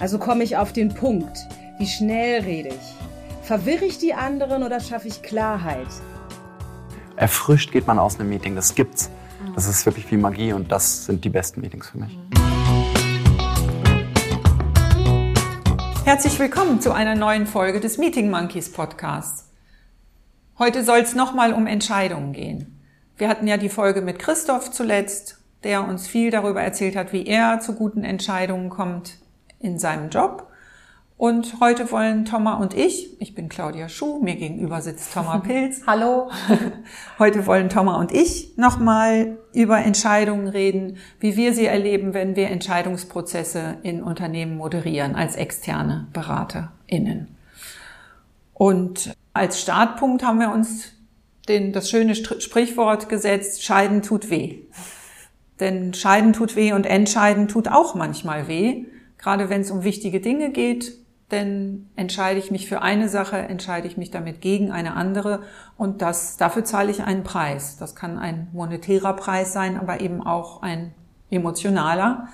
[0.00, 1.36] Also komme ich auf den Punkt.
[1.78, 2.94] Wie schnell rede ich?
[3.42, 5.88] Verwirre ich die anderen oder schaffe ich Klarheit?
[7.16, 9.10] Erfrischt geht man aus einem Meeting, das gibt's.
[9.56, 12.16] Das ist wirklich wie Magie und das sind die besten Meetings für mich.
[16.04, 19.48] Herzlich willkommen zu einer neuen Folge des Meeting Monkeys Podcasts.
[20.60, 22.80] Heute soll es nochmal um Entscheidungen gehen.
[23.16, 27.26] Wir hatten ja die Folge mit Christoph zuletzt, der uns viel darüber erzählt hat, wie
[27.26, 29.18] er zu guten Entscheidungen kommt
[29.60, 30.48] in seinem Job.
[31.18, 35.82] Und heute wollen Thomas und ich, ich bin Claudia Schuh, mir gegenüber sitzt Thomas Pilz.
[35.84, 36.30] Hallo.
[37.18, 42.50] Heute wollen Thomas und ich nochmal über Entscheidungen reden, wie wir sie erleben, wenn wir
[42.50, 47.36] Entscheidungsprozesse in Unternehmen moderieren als externe BeraterInnen.
[48.54, 50.92] Und als Startpunkt haben wir uns
[51.48, 54.60] den, das schöne Sprichwort gesetzt, Scheiden tut weh.
[55.58, 58.86] Denn Scheiden tut weh und Entscheiden tut auch manchmal weh
[59.18, 60.94] gerade wenn es um wichtige Dinge geht,
[61.30, 65.40] denn entscheide ich mich für eine Sache, entscheide ich mich damit gegen eine andere.
[65.76, 67.76] Und das, dafür zahle ich einen Preis.
[67.76, 70.94] Das kann ein monetärer Preis sein, aber eben auch ein
[71.30, 72.28] emotionaler,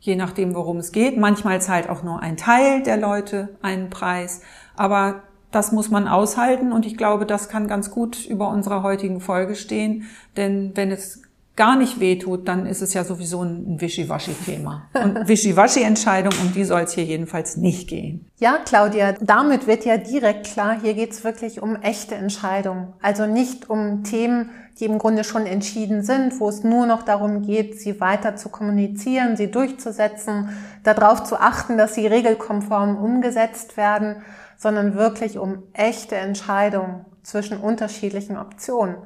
[0.00, 1.18] je nachdem, worum es geht.
[1.18, 4.40] Manchmal zahlt auch nur ein Teil der Leute einen Preis,
[4.74, 6.72] aber das muss man aushalten.
[6.72, 10.04] Und ich glaube, das kann ganz gut über unserer heutigen Folge stehen,
[10.38, 11.22] denn wenn es
[11.56, 14.88] gar nicht wehtut, dann ist es ja sowieso ein Wischiwaschi-Thema.
[14.94, 18.30] Und Wischiwaschi-Entscheidung, um die soll es hier jedenfalls nicht gehen.
[18.38, 22.94] Ja, Claudia, damit wird ja direkt klar, hier geht es wirklich um echte Entscheidungen.
[23.02, 27.42] Also nicht um Themen, die im Grunde schon entschieden sind, wo es nur noch darum
[27.42, 30.48] geht, sie weiter zu kommunizieren, sie durchzusetzen,
[30.82, 34.22] darauf zu achten, dass sie regelkonform umgesetzt werden,
[34.56, 38.96] sondern wirklich um echte Entscheidungen zwischen unterschiedlichen Optionen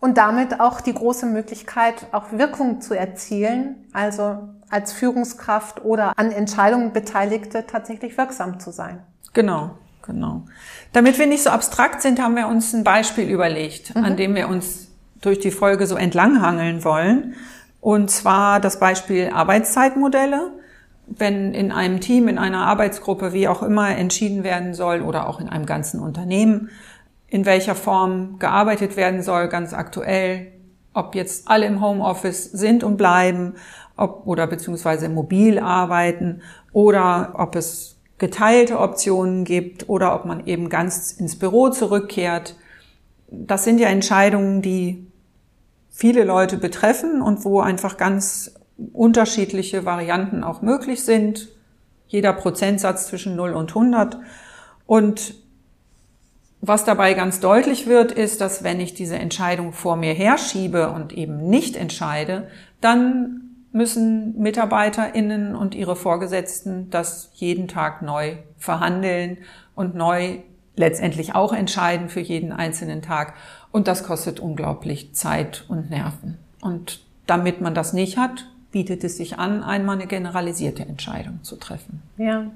[0.00, 6.30] und damit auch die große Möglichkeit, auch Wirkung zu erzielen, also als Führungskraft oder an
[6.30, 9.00] Entscheidungen Beteiligte tatsächlich wirksam zu sein.
[9.32, 9.70] Genau,
[10.06, 10.42] genau.
[10.92, 14.04] Damit wir nicht so abstrakt sind, haben wir uns ein Beispiel überlegt, mhm.
[14.04, 14.88] an dem wir uns
[15.20, 17.34] durch die Folge so entlanghangeln wollen.
[17.80, 20.52] Und zwar das Beispiel Arbeitszeitmodelle.
[21.06, 25.40] Wenn in einem Team, in einer Arbeitsgruppe, wie auch immer entschieden werden soll oder auch
[25.40, 26.68] in einem ganzen Unternehmen,
[27.28, 30.52] in welcher Form gearbeitet werden soll, ganz aktuell,
[30.94, 33.54] ob jetzt alle im Homeoffice sind und bleiben,
[33.96, 36.40] ob, oder beziehungsweise mobil arbeiten,
[36.72, 42.56] oder ob es geteilte Optionen gibt, oder ob man eben ganz ins Büro zurückkehrt.
[43.30, 45.06] Das sind ja Entscheidungen, die
[45.90, 48.54] viele Leute betreffen und wo einfach ganz
[48.92, 51.48] unterschiedliche Varianten auch möglich sind.
[52.06, 54.18] Jeder Prozentsatz zwischen 0 und 100.
[54.86, 55.34] Und
[56.60, 61.12] was dabei ganz deutlich wird, ist, dass wenn ich diese Entscheidung vor mir herschiebe und
[61.12, 62.48] eben nicht entscheide,
[62.80, 63.42] dann
[63.72, 69.38] müssen MitarbeiterInnen und ihre Vorgesetzten das jeden Tag neu verhandeln
[69.74, 70.38] und neu
[70.74, 73.34] letztendlich auch entscheiden für jeden einzelnen Tag.
[73.70, 76.38] Und das kostet unglaublich Zeit und Nerven.
[76.60, 81.56] Und damit man das nicht hat, bietet es sich an, einmal eine generalisierte Entscheidung zu
[81.56, 82.02] treffen.
[82.16, 82.50] Ja.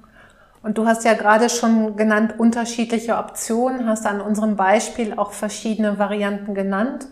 [0.62, 5.98] Und du hast ja gerade schon genannt unterschiedliche Optionen, hast an unserem Beispiel auch verschiedene
[5.98, 7.08] Varianten genannt.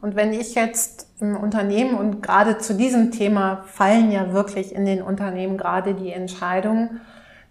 [0.00, 4.84] Und wenn ich jetzt im Unternehmen und gerade zu diesem Thema fallen ja wirklich in
[4.84, 7.00] den Unternehmen gerade die Entscheidungen,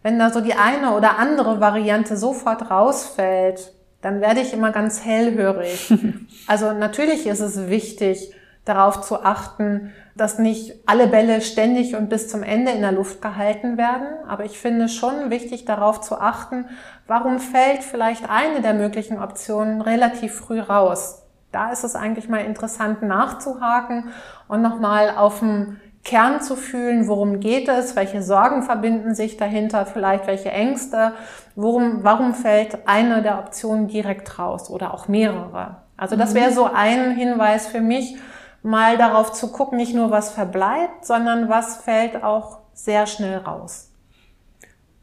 [0.04, 5.04] wenn da so die eine oder andere Variante sofort rausfällt, dann werde ich immer ganz
[5.06, 5.94] hellhörig.
[6.48, 8.34] Also natürlich ist es wichtig,
[8.74, 13.22] darauf zu achten, dass nicht alle Bälle ständig und bis zum Ende in der Luft
[13.22, 14.08] gehalten werden.
[14.28, 16.66] Aber ich finde schon wichtig, darauf zu achten,
[17.08, 21.24] warum fällt vielleicht eine der möglichen Optionen relativ früh raus.
[21.52, 24.10] Da ist es eigentlich mal interessant nachzuhaken
[24.48, 29.86] und nochmal auf dem Kern zu fühlen, worum geht es, welche Sorgen verbinden sich dahinter,
[29.86, 31.14] vielleicht welche Ängste,
[31.56, 35.76] worum, warum fällt eine der Optionen direkt raus oder auch mehrere.
[35.98, 36.38] Also das mhm.
[36.38, 38.16] wäre so ein Hinweis für mich,
[38.64, 43.92] mal darauf zu gucken, nicht nur was verbleibt, sondern was fällt auch sehr schnell raus.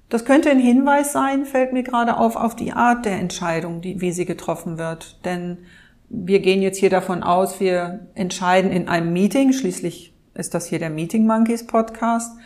[0.09, 4.01] Das könnte ein Hinweis sein, fällt mir gerade auf, auf die Art der Entscheidung, die,
[4.01, 5.25] wie sie getroffen wird.
[5.25, 5.59] Denn
[6.09, 10.79] wir gehen jetzt hier davon aus, wir entscheiden in einem Meeting, schließlich ist das hier
[10.79, 12.39] der Meeting Monkeys Podcast.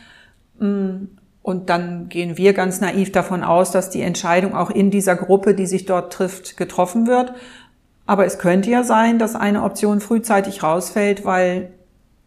[0.58, 1.04] Mm,
[1.42, 5.54] Und dann gehen wir ganz naiv davon aus, dass die Entscheidung auch in dieser Gruppe,
[5.54, 7.32] die sich dort trifft, getroffen wird.
[8.06, 11.72] Aber es könnte ja sein, dass eine Option frühzeitig rausfällt, weil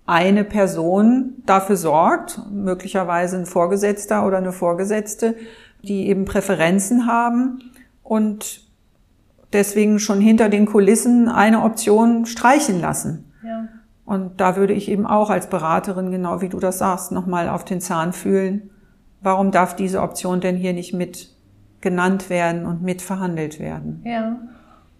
[0.05, 5.35] eine Person dafür sorgt, möglicherweise ein Vorgesetzter oder eine Vorgesetzte,
[5.81, 7.71] die eben Präferenzen haben
[8.03, 8.61] und
[9.51, 13.31] deswegen schon hinter den Kulissen eine Option streichen lassen.
[13.43, 13.67] Ja.
[14.05, 17.65] Und da würde ich eben auch als Beraterin, genau wie du das sagst, nochmal auf
[17.65, 18.69] den Zahn fühlen.
[19.21, 21.35] Warum darf diese Option denn hier nicht mit
[21.81, 24.01] genannt werden und mit verhandelt werden?
[24.05, 24.37] Ja.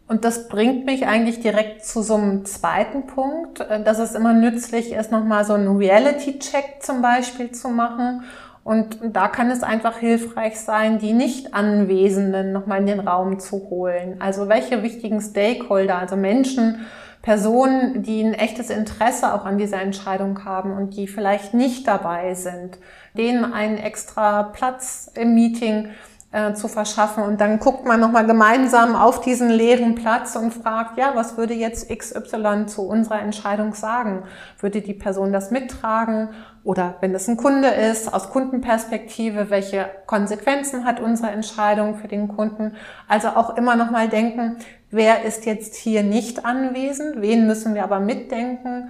[0.08, 4.34] Und das bringt mich eigentlich direkt zu so einem zweiten Punkt, äh, dass es immer
[4.34, 8.24] nützlich ist, nochmal so einen Reality-Check zum Beispiel zu machen.
[8.64, 14.20] Und da kann es einfach hilfreich sein, die Nicht-Anwesenden nochmal in den Raum zu holen.
[14.20, 16.86] Also welche wichtigen Stakeholder, also Menschen,
[17.22, 22.36] Personen, die ein echtes Interesse auch an dieser Entscheidung haben und die vielleicht nicht dabei
[22.36, 22.78] sind,
[23.16, 25.90] denen einen extra Platz im Meeting
[26.36, 27.24] äh, zu verschaffen.
[27.24, 31.54] Und dann guckt man nochmal gemeinsam auf diesen leeren Platz und fragt, ja, was würde
[31.54, 34.24] jetzt XY zu unserer Entscheidung sagen?
[34.60, 36.30] Würde die Person das mittragen?
[36.66, 42.28] Oder wenn es ein Kunde ist, aus Kundenperspektive, welche Konsequenzen hat unsere Entscheidung für den
[42.28, 42.76] Kunden?
[43.08, 44.58] Also auch immer nochmal denken,
[44.92, 47.22] wer ist jetzt hier nicht anwesend?
[47.22, 48.90] Wen müssen wir aber mitdenken?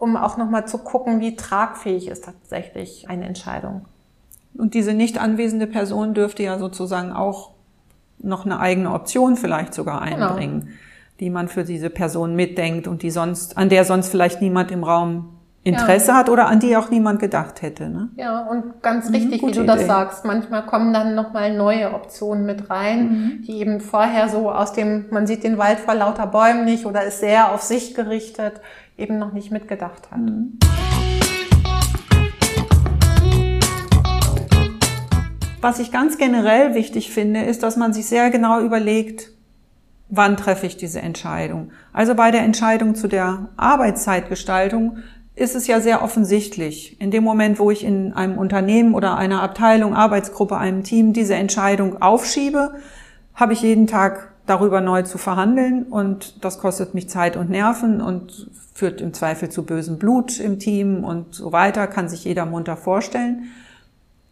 [0.00, 3.84] um auch nochmal zu gucken, wie tragfähig ist tatsächlich eine Entscheidung.
[4.58, 7.52] Und diese nicht anwesende Person dürfte ja sozusagen auch
[8.18, 10.28] noch eine eigene Option vielleicht sogar genau.
[10.28, 10.72] einbringen, genau.
[11.20, 14.82] die man für diese Person mitdenkt und die sonst, an der sonst vielleicht niemand im
[14.82, 16.16] Raum Interesse ja.
[16.18, 17.88] hat oder an die auch niemand gedacht hätte.
[17.88, 18.08] Ne?
[18.16, 21.94] Ja, und ganz mhm, richtig, mhm, wie du das sagst, manchmal kommen dann nochmal neue
[21.94, 23.42] Optionen mit rein, mhm.
[23.46, 27.04] die eben vorher so aus dem, man sieht den Wald vor lauter Bäumen nicht oder
[27.04, 28.60] ist sehr auf sich gerichtet,
[28.96, 30.20] eben noch nicht mitgedacht hat.
[30.20, 30.58] Mhm.
[35.60, 39.32] Was ich ganz generell wichtig finde, ist, dass man sich sehr genau überlegt,
[40.08, 41.72] wann treffe ich diese Entscheidung.
[41.92, 44.98] Also bei der Entscheidung zu der Arbeitszeitgestaltung
[45.34, 47.00] ist es ja sehr offensichtlich.
[47.00, 51.34] In dem Moment, wo ich in einem Unternehmen oder einer Abteilung, Arbeitsgruppe, einem Team diese
[51.34, 52.74] Entscheidung aufschiebe,
[53.34, 58.00] habe ich jeden Tag darüber neu zu verhandeln und das kostet mich Zeit und Nerven
[58.00, 62.46] und führt im Zweifel zu bösem Blut im Team und so weiter, kann sich jeder
[62.46, 63.48] munter vorstellen.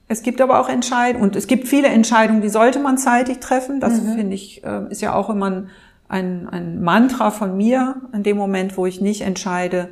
[0.08, 3.80] Es gibt aber auch Entscheidungen, und es gibt viele Entscheidungen, die sollte man zeitig treffen.
[3.80, 4.14] Das mhm.
[4.14, 5.64] finde ich, äh, ist ja auch immer
[6.08, 7.96] ein, ein Mantra von mir.
[8.12, 9.88] In dem Moment, wo ich nicht entscheide,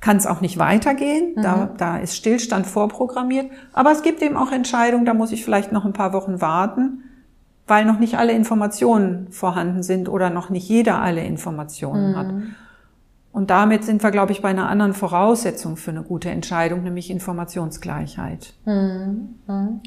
[0.00, 1.32] kann es auch nicht weitergehen.
[1.34, 1.42] Mhm.
[1.42, 3.50] Da, da ist Stillstand vorprogrammiert.
[3.72, 7.02] Aber es gibt eben auch Entscheidungen, da muss ich vielleicht noch ein paar Wochen warten,
[7.66, 12.16] weil noch nicht alle Informationen vorhanden sind oder noch nicht jeder alle Informationen mhm.
[12.16, 12.26] hat.
[13.36, 17.10] Und damit sind wir, glaube ich, bei einer anderen Voraussetzung für eine gute Entscheidung, nämlich
[17.10, 18.54] Informationsgleichheit.
[18.64, 19.80] Hm, hm.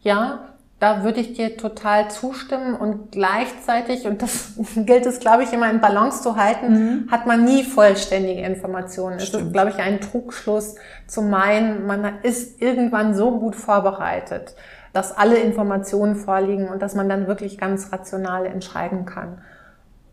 [0.00, 0.40] Ja,
[0.80, 5.70] da würde ich dir total zustimmen und gleichzeitig, und das gilt es, glaube ich, immer
[5.70, 7.08] in Balance zu halten, mhm.
[7.08, 9.18] hat man nie vollständige Informationen.
[9.18, 10.74] Es ist, glaube ich, ein Trugschluss
[11.06, 14.56] zu meinen, man ist irgendwann so gut vorbereitet,
[14.92, 19.38] dass alle Informationen vorliegen und dass man dann wirklich ganz rational entscheiden kann.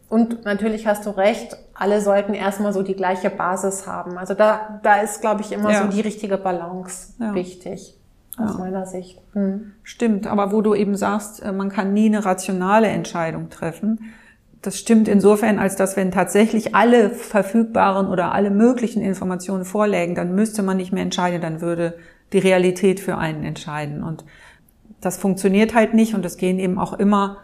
[0.10, 4.18] Und natürlich hast du recht, alle sollten erstmal so die gleiche Basis haben.
[4.18, 5.83] Also da, da ist, glaube ich, immer ja.
[5.83, 7.33] so die richtige Balance ja.
[7.33, 7.98] wichtig.
[8.38, 8.60] Aus ja.
[8.60, 9.22] meiner Sicht.
[9.33, 9.74] Hm.
[9.83, 14.14] Stimmt, aber wo du eben sagst, äh, man kann nie eine rationale Entscheidung treffen.
[14.64, 20.33] Das stimmt insofern, als dass wenn tatsächlich alle verfügbaren oder alle möglichen Informationen vorlägen, dann
[20.33, 21.95] müsste man nicht mehr entscheiden, dann würde
[22.31, 24.04] die Realität für einen entscheiden.
[24.04, 24.24] Und
[25.02, 27.38] das funktioniert halt nicht und es gehen eben auch immer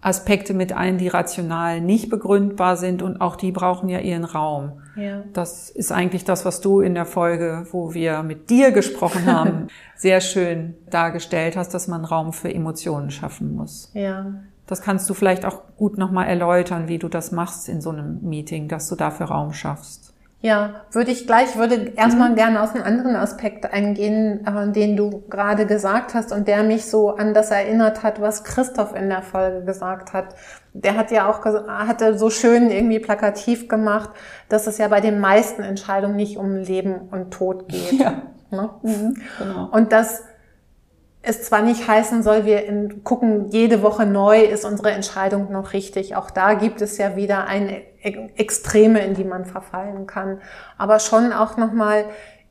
[0.00, 4.80] Aspekte mit ein, die rational nicht begründbar sind und auch die brauchen ja ihren Raum.
[4.94, 5.24] Ja.
[5.32, 9.68] Das ist eigentlich das, was du in der Folge, wo wir mit dir gesprochen haben,
[9.96, 13.90] sehr schön dargestellt hast, dass man Raum für Emotionen schaffen muss.
[13.94, 14.34] Ja.
[14.66, 18.20] Das kannst du vielleicht auch gut nochmal erläutern, wie du das machst in so einem
[18.22, 20.12] Meeting, dass du dafür Raum schaffst.
[20.42, 22.36] Ja, würde ich gleich, würde erstmal mhm.
[22.36, 26.86] gerne aus einem anderen Aspekt eingehen, äh, den du gerade gesagt hast und der mich
[26.86, 30.34] so an das erinnert hat, was Christoph in der Folge gesagt hat.
[30.74, 34.10] Der hat ja auch, hatte so schön irgendwie plakativ gemacht,
[34.48, 37.92] dass es ja bei den meisten Entscheidungen nicht um Leben und Tod geht.
[37.92, 38.22] Ja.
[38.50, 38.70] Ne?
[38.82, 39.68] Mhm, genau.
[39.72, 40.22] Und dass
[41.28, 45.72] es zwar nicht heißen soll, wir in, gucken jede Woche neu, ist unsere Entscheidung noch
[45.72, 46.14] richtig.
[46.14, 50.40] Auch da gibt es ja wieder eine Extreme, in die man verfallen kann.
[50.78, 52.04] Aber schon auch nochmal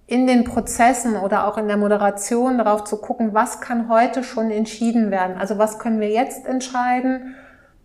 [0.07, 4.51] in den Prozessen oder auch in der Moderation darauf zu gucken, was kann heute schon
[4.51, 5.37] entschieden werden?
[5.37, 7.35] Also was können wir jetzt entscheiden?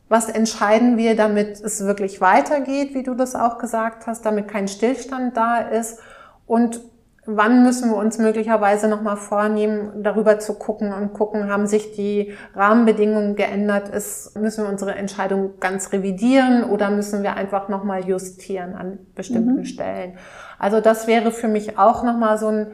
[0.09, 4.67] Was entscheiden wir, damit es wirklich weitergeht, wie du das auch gesagt hast, damit kein
[4.67, 6.01] Stillstand da ist?
[6.49, 6.81] Und
[7.27, 12.33] wann müssen wir uns möglicherweise nochmal vornehmen, darüber zu gucken und gucken, haben sich die
[12.55, 18.75] Rahmenbedingungen geändert, ist, müssen wir unsere Entscheidung ganz revidieren oder müssen wir einfach nochmal justieren
[18.75, 19.65] an bestimmten mhm.
[19.65, 20.19] Stellen.
[20.59, 22.67] Also das wäre für mich auch nochmal so ein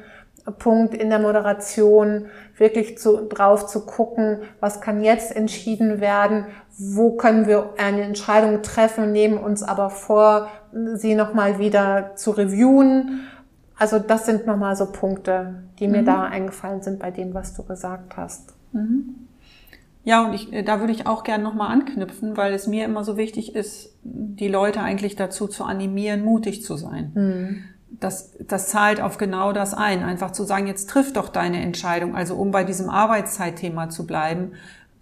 [0.59, 2.27] Punkt in der Moderation,
[2.57, 6.47] wirklich zu, drauf zu gucken, was kann jetzt entschieden werden,
[6.79, 10.49] wo können wir eine Entscheidung treffen, nehmen uns aber vor,
[10.95, 13.27] sie nochmal wieder zu reviewen
[13.79, 16.07] also das sind nochmal so Punkte, die mir mhm.
[16.07, 18.55] da eingefallen sind bei dem, was du gesagt hast.
[18.73, 19.27] Mhm.
[20.03, 23.17] Ja, und ich, da würde ich auch gerne nochmal anknüpfen, weil es mir immer so
[23.17, 27.11] wichtig ist, die Leute eigentlich dazu zu animieren, mutig zu sein.
[27.15, 27.65] Mhm.
[27.99, 32.15] Das, das zahlt auf genau das ein, einfach zu sagen, jetzt triff doch deine Entscheidung.
[32.15, 34.53] Also um bei diesem Arbeitszeitthema zu bleiben,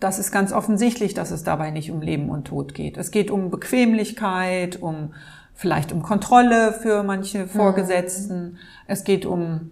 [0.01, 2.97] das ist ganz offensichtlich, dass es dabei nicht um Leben und Tod geht.
[2.97, 5.13] Es geht um Bequemlichkeit, um
[5.55, 8.43] vielleicht um Kontrolle für manche Vorgesetzten.
[8.43, 8.57] Mhm.
[8.87, 9.71] Es geht um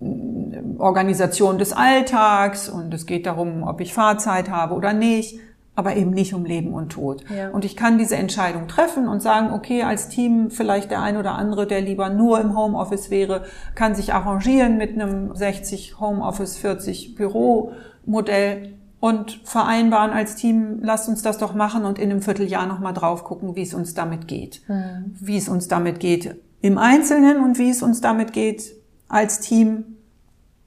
[0.00, 5.38] mm, Organisation des Alltags und es geht darum, ob ich Fahrzeit habe oder nicht,
[5.76, 7.24] aber eben nicht um Leben und Tod.
[7.28, 7.50] Ja.
[7.50, 11.32] Und ich kann diese Entscheidung treffen und sagen, okay, als Team vielleicht der ein oder
[11.32, 13.44] andere, der lieber nur im Homeoffice wäre,
[13.74, 17.72] kann sich arrangieren mit einem 60 Homeoffice, 40 Büro
[18.06, 22.94] Modell und vereinbaren als Team, lasst uns das doch machen und in einem Vierteljahr nochmal
[22.94, 24.62] drauf gucken, wie es uns damit geht.
[24.66, 25.14] Mhm.
[25.20, 28.72] Wie es uns damit geht im Einzelnen und wie es uns damit geht
[29.06, 29.98] als Team.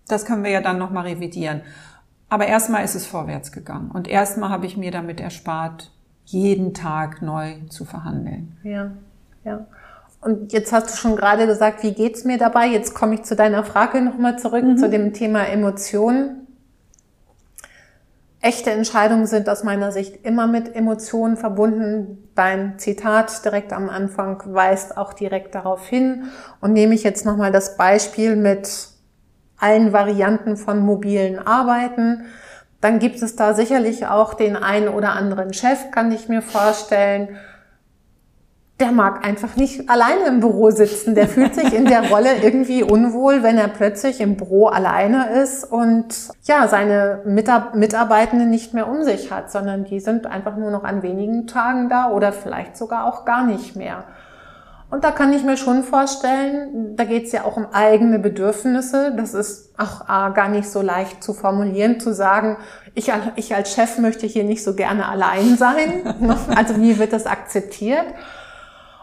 [0.07, 1.61] Das können wir ja dann nochmal revidieren.
[2.29, 3.89] Aber erstmal ist es vorwärts gegangen.
[3.89, 5.91] Und erstmal habe ich mir damit erspart,
[6.25, 8.55] jeden Tag neu zu verhandeln.
[8.61, 8.91] Ja,
[9.45, 9.65] ja.
[10.21, 12.67] Und jetzt hast du schon gerade gesagt, wie geht's mir dabei?
[12.67, 14.77] Jetzt komme ich zu deiner Frage nochmal zurück, mhm.
[14.77, 16.46] zu dem Thema Emotionen.
[18.39, 22.29] Echte Entscheidungen sind aus meiner Sicht immer mit Emotionen verbunden.
[22.35, 26.25] Dein Zitat direkt am Anfang weist auch direkt darauf hin.
[26.61, 28.89] Und nehme ich jetzt nochmal das Beispiel mit
[29.57, 32.25] allen Varianten von mobilen Arbeiten.
[32.79, 37.37] Dann gibt es da sicherlich auch den einen oder anderen Chef, kann ich mir vorstellen,
[38.79, 41.15] der mag einfach nicht alleine im Büro sitzen.
[41.15, 45.63] Der fühlt sich in der Rolle irgendwie unwohl, wenn er plötzlich im Büro alleine ist
[45.63, 50.83] und ja, seine Mitarbeitenden nicht mehr um sich hat, sondern die sind einfach nur noch
[50.83, 54.03] an wenigen Tagen da oder vielleicht sogar auch gar nicht mehr.
[54.89, 59.13] Und da kann ich mir schon vorstellen, da geht es ja auch um eigene Bedürfnisse.
[59.17, 62.55] Das ist auch gar nicht so leicht zu formulieren, zu sagen,
[62.93, 66.15] ich, ich als Chef möchte hier nicht so gerne allein sein.
[66.55, 68.05] Also wie wird das akzeptiert?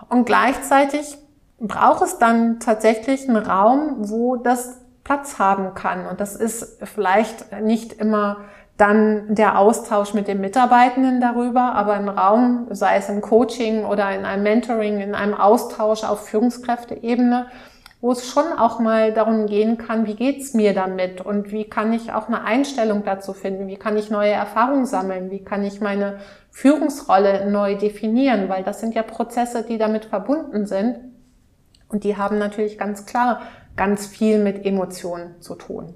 [0.08, 1.18] Und gleichzeitig
[1.58, 6.06] braucht es dann tatsächlich einen Raum, wo das Platz haben kann.
[6.06, 8.38] Und das ist vielleicht nicht immer
[8.76, 14.10] dann der Austausch mit den Mitarbeitenden darüber, aber ein Raum, sei es im Coaching oder
[14.12, 17.46] in einem Mentoring, in einem Austausch auf Führungskräfteebene,
[18.00, 21.92] wo es schon auch mal darum gehen kann, wie geht's mir damit und wie kann
[21.92, 25.80] ich auch eine Einstellung dazu finden, wie kann ich neue Erfahrungen sammeln, wie kann ich
[25.80, 26.18] meine
[26.54, 30.98] Führungsrolle neu definieren, weil das sind ja Prozesse, die damit verbunden sind.
[31.88, 33.42] Und die haben natürlich ganz klar
[33.74, 35.94] ganz viel mit Emotionen zu tun.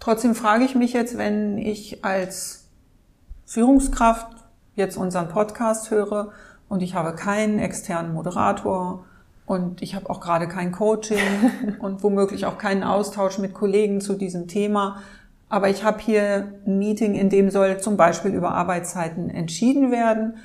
[0.00, 2.70] Trotzdem frage ich mich jetzt, wenn ich als
[3.44, 4.28] Führungskraft
[4.76, 6.32] jetzt unseren Podcast höre
[6.70, 9.04] und ich habe keinen externen Moderator
[9.44, 11.18] und ich habe auch gerade kein Coaching
[11.80, 15.02] und womöglich auch keinen Austausch mit Kollegen zu diesem Thema,
[15.52, 20.38] aber ich habe hier ein Meeting, in dem soll zum Beispiel über Arbeitszeiten entschieden werden.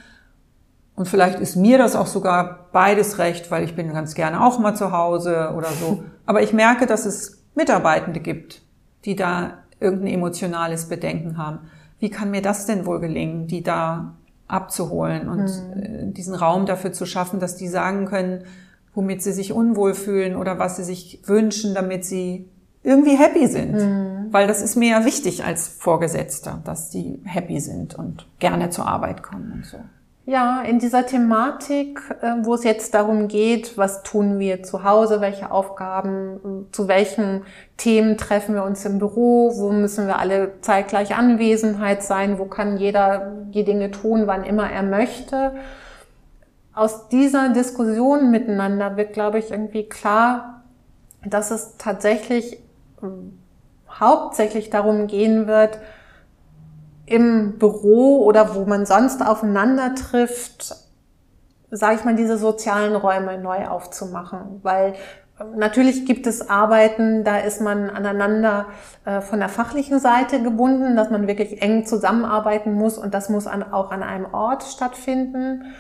[0.96, 4.60] Und vielleicht ist mir das auch sogar beides recht, weil ich bin ganz gerne auch
[4.60, 6.04] mal zu Hause oder so.
[6.26, 8.64] Aber ich merke, dass es Mitarbeitende gibt,
[9.06, 11.60] die da irgendein emotionales Bedenken haben.
[12.00, 14.18] Wie kann mir das denn wohl gelingen, die da
[14.50, 16.14] abzuholen und hm.
[16.16, 18.44] diesen Raum dafür zu schaffen, dass die sagen können,
[18.94, 22.50] womit sie sich unwohl fühlen oder was sie sich wünschen, damit sie
[22.84, 23.74] irgendwie happy sind.
[23.74, 24.17] Mhm.
[24.32, 28.88] Weil das ist mir ja wichtig als Vorgesetzter, dass die happy sind und gerne zur
[28.88, 29.78] Arbeit kommen und so.
[30.30, 35.22] Ja, in dieser Thematik, äh, wo es jetzt darum geht, was tun wir zu Hause,
[35.22, 37.44] welche Aufgaben, zu welchen
[37.78, 42.76] Themen treffen wir uns im Büro, wo müssen wir alle zeitgleich Anwesenheit sein, wo kann
[42.76, 45.54] jeder die Dinge tun, wann immer er möchte.
[46.74, 50.64] Aus dieser Diskussion miteinander wird, glaube ich, irgendwie klar,
[51.26, 52.60] dass es tatsächlich
[54.00, 55.80] hauptsächlich darum gehen wird,
[57.06, 60.76] im Büro oder wo man sonst aufeinander trifft,
[61.72, 64.60] sage ich mal, diese sozialen Räume neu aufzumachen.
[64.62, 64.94] Weil
[65.40, 68.68] ähm, natürlich gibt es Arbeiten, da ist man aneinander
[69.06, 73.48] äh, von der fachlichen Seite gebunden, dass man wirklich eng zusammenarbeiten muss und das muss
[73.48, 75.74] auch an einem Ort stattfinden.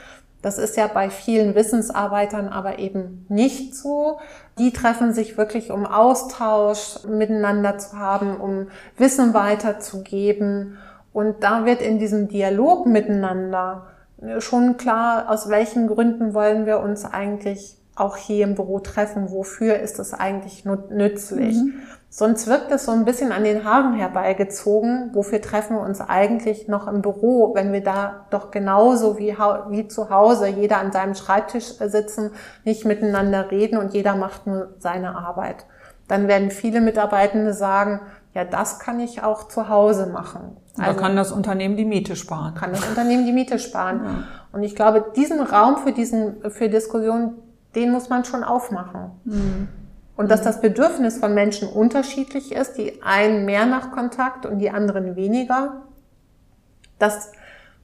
[0.48, 4.18] Das ist ja bei vielen Wissensarbeitern aber eben nicht so.
[4.58, 10.77] Die treffen sich wirklich, um Austausch miteinander zu haben, um Wissen weiterzugeben.
[11.12, 13.88] Und da wird in diesem Dialog miteinander
[14.39, 19.80] schon klar, aus welchen Gründen wollen wir uns eigentlich auch hier im Büro treffen, wofür
[19.80, 21.56] ist es eigentlich nützlich.
[21.56, 21.74] Mhm.
[22.10, 26.68] Sonst wirkt es so ein bisschen an den Haaren herbeigezogen, wofür treffen wir uns eigentlich
[26.68, 29.36] noch im Büro, wenn wir da doch genauso wie,
[29.70, 32.32] wie zu Hause, jeder an seinem Schreibtisch sitzen,
[32.63, 35.66] nicht miteinander reden und jeder macht nur seine Arbeit.
[36.08, 38.00] Dann werden viele Mitarbeitende sagen,
[38.34, 40.56] ja, das kann ich auch zu Hause machen.
[40.77, 42.54] Also da kann das Unternehmen die Miete sparen.
[42.54, 44.01] Kann das Unternehmen die Miete sparen.
[44.04, 44.24] Ja.
[44.54, 47.36] Und ich glaube, diesen Raum für diesen, für Diskussionen,
[47.76, 49.12] den muss man schon aufmachen.
[49.26, 49.68] Mhm.
[50.16, 54.72] Und dass das Bedürfnis von Menschen unterschiedlich ist, die einen mehr nach Kontakt und die
[54.72, 55.84] anderen weniger,
[56.98, 57.32] das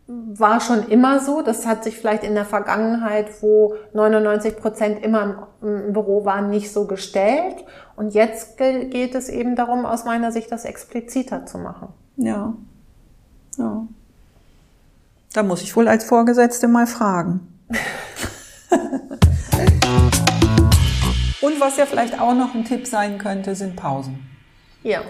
[0.07, 1.41] war schon immer so.
[1.41, 6.73] Das hat sich vielleicht in der Vergangenheit, wo 99 Prozent immer im Büro waren, nicht
[6.73, 7.63] so gestellt.
[7.95, 11.89] Und jetzt geht es eben darum, aus meiner Sicht das expliziter zu machen.
[12.17, 12.53] Ja.
[13.57, 13.87] Ja.
[15.33, 17.47] Da muss ich wohl als Vorgesetzte mal fragen.
[21.43, 24.19] Und was ja vielleicht auch noch ein Tipp sein könnte, sind Pausen.
[24.81, 25.01] Ja.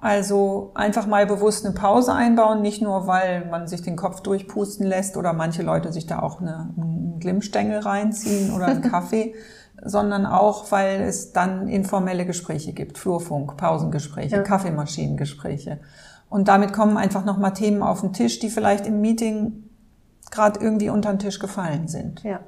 [0.00, 4.86] Also einfach mal bewusst eine Pause einbauen, nicht nur, weil man sich den Kopf durchpusten
[4.86, 9.34] lässt oder manche Leute sich da auch eine, einen Glimmstängel reinziehen oder einen Kaffee,
[9.82, 14.42] sondern auch, weil es dann informelle Gespräche gibt, Flurfunk, Pausengespräche, ja.
[14.42, 15.80] Kaffeemaschinengespräche.
[16.28, 19.64] Und damit kommen einfach nochmal Themen auf den Tisch, die vielleicht im Meeting
[20.30, 22.22] gerade irgendwie unter den Tisch gefallen sind.
[22.22, 22.40] Ja.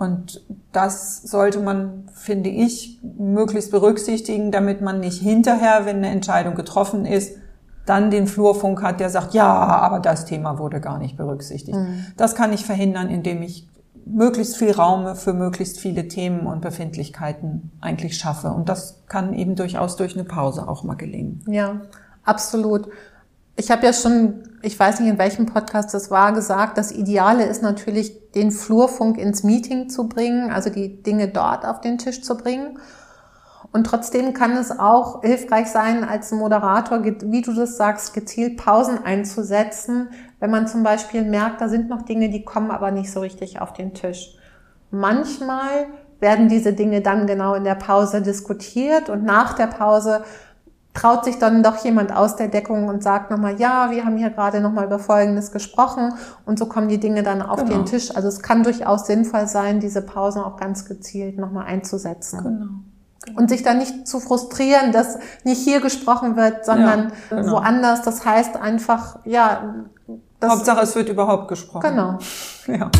[0.00, 0.40] Und
[0.72, 7.04] das sollte man, finde ich, möglichst berücksichtigen, damit man nicht hinterher, wenn eine Entscheidung getroffen
[7.04, 7.36] ist,
[7.84, 11.76] dann den Flurfunk hat, der sagt, ja, aber das Thema wurde gar nicht berücksichtigt.
[11.76, 12.06] Mhm.
[12.16, 13.68] Das kann ich verhindern, indem ich
[14.06, 18.52] möglichst viel Raum für möglichst viele Themen und Befindlichkeiten eigentlich schaffe.
[18.52, 21.44] Und das kann eben durchaus durch eine Pause auch mal gelingen.
[21.46, 21.82] Ja,
[22.24, 22.88] absolut.
[23.56, 27.44] Ich habe ja schon, ich weiß nicht in welchem Podcast das war, gesagt, das Ideale
[27.44, 32.22] ist natürlich, den Flurfunk ins Meeting zu bringen, also die Dinge dort auf den Tisch
[32.22, 32.78] zu bringen.
[33.72, 39.04] Und trotzdem kann es auch hilfreich sein, als Moderator, wie du das sagst, gezielt Pausen
[39.04, 40.08] einzusetzen,
[40.40, 43.60] wenn man zum Beispiel merkt, da sind noch Dinge, die kommen aber nicht so richtig
[43.60, 44.36] auf den Tisch.
[44.90, 45.86] Manchmal
[46.18, 50.24] werden diese Dinge dann genau in der Pause diskutiert und nach der Pause
[50.94, 54.30] traut sich dann doch jemand aus der Deckung und sagt nochmal, ja, wir haben hier
[54.30, 56.14] gerade nochmal über Folgendes gesprochen
[56.46, 57.76] und so kommen die Dinge dann auf genau.
[57.76, 58.14] den Tisch.
[58.14, 62.42] Also es kann durchaus sinnvoll sein, diese Pausen auch ganz gezielt nochmal einzusetzen.
[62.42, 62.66] Genau.
[63.22, 63.38] Genau.
[63.38, 67.52] Und sich dann nicht zu frustrieren, dass nicht hier gesprochen wird, sondern ja, genau.
[67.52, 68.02] woanders.
[68.02, 69.74] Das heißt einfach, ja.
[70.40, 71.82] Das Hauptsache, es wird überhaupt gesprochen.
[71.82, 72.18] Genau.
[72.66, 72.90] Ja.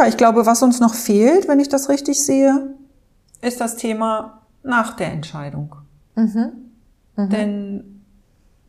[0.00, 2.74] Ja, ich glaube, was uns noch fehlt, wenn ich das richtig sehe,
[3.42, 5.76] ist das Thema nach der Entscheidung.
[6.14, 6.52] Mhm.
[7.16, 7.28] Mhm.
[7.28, 8.02] Denn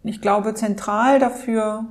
[0.03, 1.85] ich glaube, zentral dafür,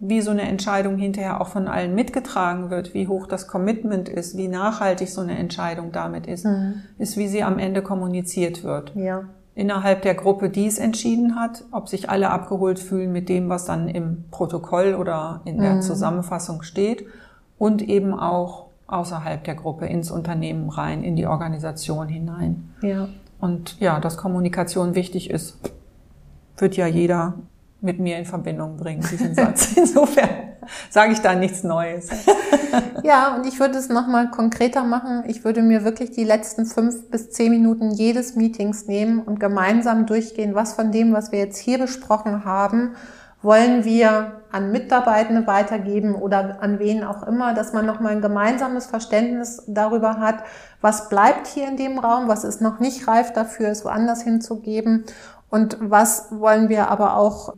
[0.00, 4.36] wie so eine Entscheidung hinterher auch von allen mitgetragen wird, wie hoch das Commitment ist,
[4.36, 6.82] wie nachhaltig so eine Entscheidung damit ist, mhm.
[6.98, 8.92] ist, wie sie am Ende kommuniziert wird.
[8.96, 9.22] Ja.
[9.54, 13.66] Innerhalb der Gruppe, die es entschieden hat, ob sich alle abgeholt fühlen mit dem, was
[13.66, 15.82] dann im Protokoll oder in der mhm.
[15.82, 17.06] Zusammenfassung steht
[17.58, 22.74] und eben auch außerhalb der Gruppe ins Unternehmen rein, in die Organisation hinein.
[22.82, 23.08] Ja.
[23.40, 25.58] Und ja, dass Kommunikation wichtig ist,
[26.56, 27.34] wird ja jeder
[27.80, 29.76] mit mir in Verbindung bringen, diesen Satz.
[29.76, 30.28] Insofern
[30.90, 32.08] sage ich da nichts Neues.
[33.02, 35.24] ja, und ich würde es nochmal konkreter machen.
[35.26, 40.06] Ich würde mir wirklich die letzten fünf bis zehn Minuten jedes Meetings nehmen und gemeinsam
[40.06, 42.94] durchgehen, was von dem, was wir jetzt hier besprochen haben,
[43.44, 48.86] wollen wir an Mitarbeitende weitergeben oder an wen auch immer, dass man nochmal ein gemeinsames
[48.86, 50.36] Verständnis darüber hat,
[50.80, 55.04] was bleibt hier in dem Raum, was ist noch nicht reif dafür, es woanders hinzugeben
[55.50, 57.54] und was wollen wir aber auch,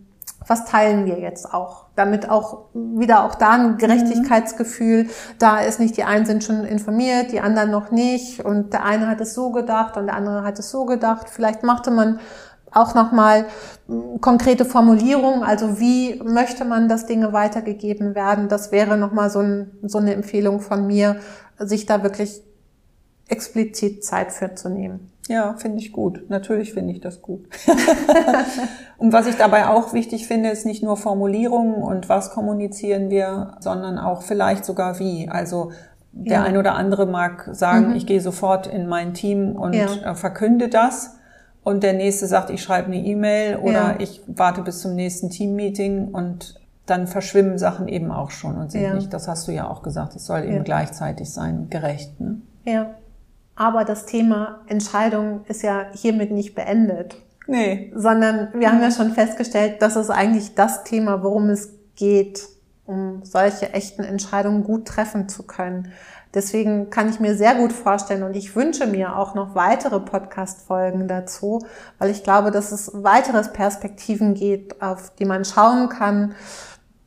[0.47, 5.11] was teilen wir jetzt auch, damit auch wieder auch da ein Gerechtigkeitsgefühl mhm.
[5.39, 5.81] da ist.
[5.81, 9.35] Nicht die einen sind schon informiert, die anderen noch nicht und der eine hat es
[9.35, 11.29] so gedacht und der andere hat es so gedacht.
[11.31, 12.21] Vielleicht machte man
[12.77, 13.47] auch nochmal
[13.87, 18.49] hm, konkrete Formulierungen, also wie möchte man, dass Dinge weitergegeben werden.
[18.49, 21.17] Das wäre nochmal so, ein, so eine Empfehlung von mir,
[21.59, 22.43] sich da wirklich
[23.29, 25.11] explizit Zeit für zu nehmen.
[25.29, 26.29] Ja, finde ich gut.
[26.29, 27.49] Natürlich finde ich das gut.
[28.99, 33.57] und was ich dabei auch wichtig finde, ist nicht nur Formulierungen und was kommunizieren wir,
[33.59, 35.29] sondern auch vielleicht sogar wie.
[35.29, 35.73] Also
[36.13, 36.43] der ja.
[36.45, 37.97] ein oder andere mag sagen, mhm.
[37.97, 39.87] ich gehe sofort in mein Team und ja.
[39.87, 41.16] Äh, verkünde das
[41.67, 43.97] und der nächste sagt, ich schreibe eine E-Mail oder ja.
[43.99, 48.83] ich warte bis zum nächsten Teammeeting und dann verschwimmen Sachen eben auch schon und sind
[48.83, 48.95] Ja.
[48.95, 50.63] nicht, das hast du ja auch gesagt, es soll eben Ja.
[50.63, 52.21] gleichzeitig sein, gerecht.
[52.21, 52.37] Ne?
[52.65, 52.95] Ja.
[53.57, 57.17] Aber das Thema Entscheidung ist ja hiermit nicht beendet,
[57.49, 57.91] Nee.
[57.97, 62.47] sondern wir haben ja schon festgestellt, das ist eigentlich das Thema, worum es geht,
[62.85, 65.91] um solche echten Entscheidungen gut treffen zu können.
[66.37, 71.09] Deswegen kann ich mir sehr gut vorstellen und ich wünsche mir auch noch weitere Podcast-Folgen
[71.09, 71.65] dazu,
[71.99, 76.35] weil ich glaube, dass es weiteres Perspektiven geht, auf die man schauen kann.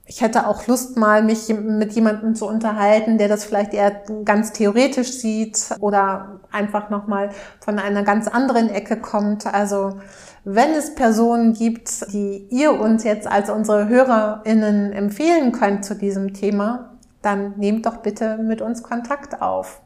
[0.07, 4.51] Ich hätte auch Lust, mal mich mit jemandem zu unterhalten, der das vielleicht eher ganz
[4.51, 9.45] theoretisch sieht oder einfach nochmal von einer ganz anderen Ecke kommt.
[9.45, 9.99] Also
[10.43, 16.33] wenn es Personen gibt, die ihr uns jetzt als unsere HörerInnen empfehlen könnt zu diesem
[16.33, 16.88] Thema,
[17.21, 19.81] dann nehmt doch bitte mit uns Kontakt auf.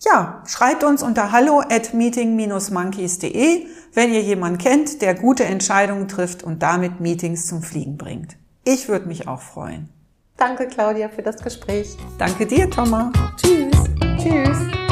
[0.00, 6.42] Ja, schreibt uns unter hallo at meeting-monkeys.de, wenn ihr jemanden kennt, der gute Entscheidungen trifft
[6.42, 8.36] und damit Meetings zum Fliegen bringt.
[8.64, 9.88] Ich würde mich auch freuen.
[10.36, 11.96] Danke, Claudia, für das Gespräch.
[12.18, 13.12] Danke dir, Thomas.
[13.36, 13.72] Tschüss.
[14.18, 14.83] Tschüss.